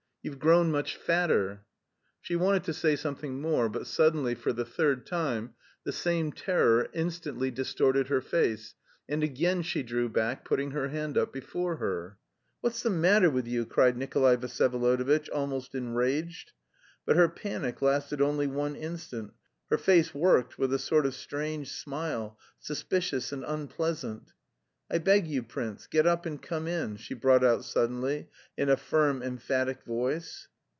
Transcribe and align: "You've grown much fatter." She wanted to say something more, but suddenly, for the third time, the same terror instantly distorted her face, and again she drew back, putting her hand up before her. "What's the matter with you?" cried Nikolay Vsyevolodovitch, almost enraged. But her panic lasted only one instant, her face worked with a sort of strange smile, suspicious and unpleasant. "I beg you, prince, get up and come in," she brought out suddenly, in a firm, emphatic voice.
"You've 0.23 0.37
grown 0.37 0.69
much 0.69 0.97
fatter." 0.97 1.65
She 2.21 2.35
wanted 2.35 2.63
to 2.65 2.75
say 2.75 2.95
something 2.95 3.41
more, 3.41 3.67
but 3.69 3.87
suddenly, 3.87 4.35
for 4.35 4.53
the 4.53 4.63
third 4.63 5.07
time, 5.07 5.55
the 5.83 5.91
same 5.91 6.31
terror 6.31 6.89
instantly 6.93 7.49
distorted 7.49 8.07
her 8.09 8.21
face, 8.21 8.75
and 9.09 9.23
again 9.23 9.63
she 9.63 9.81
drew 9.81 10.09
back, 10.09 10.45
putting 10.45 10.69
her 10.69 10.89
hand 10.89 11.17
up 11.17 11.33
before 11.33 11.77
her. 11.77 12.19
"What's 12.59 12.83
the 12.83 12.91
matter 12.91 13.31
with 13.31 13.47
you?" 13.47 13.65
cried 13.65 13.97
Nikolay 13.97 14.35
Vsyevolodovitch, 14.37 15.27
almost 15.33 15.73
enraged. 15.73 16.51
But 17.03 17.15
her 17.15 17.27
panic 17.27 17.81
lasted 17.81 18.21
only 18.21 18.45
one 18.45 18.75
instant, 18.75 19.33
her 19.71 19.77
face 19.79 20.13
worked 20.13 20.59
with 20.59 20.71
a 20.71 20.77
sort 20.77 21.07
of 21.07 21.15
strange 21.15 21.71
smile, 21.71 22.37
suspicious 22.59 23.31
and 23.31 23.43
unpleasant. 23.43 24.33
"I 24.93 24.97
beg 24.97 25.25
you, 25.25 25.41
prince, 25.43 25.87
get 25.87 26.05
up 26.05 26.25
and 26.25 26.41
come 26.41 26.67
in," 26.67 26.97
she 26.97 27.13
brought 27.13 27.45
out 27.45 27.63
suddenly, 27.63 28.27
in 28.57 28.67
a 28.67 28.75
firm, 28.75 29.23
emphatic 29.23 29.83
voice. 29.85 30.49